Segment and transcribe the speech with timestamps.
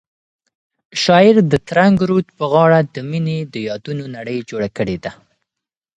[1.03, 5.11] شاعر د ترنګ رود په غاړه د مینې د یادونو نړۍ جوړه کړې ده.